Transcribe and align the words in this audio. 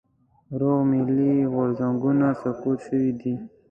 روغ 0.59 0.79
ملي 0.91 1.31
غورځنګونه 1.53 2.27
سقوط 2.41 2.79
شوي 2.87 3.11
دي. 3.19 3.33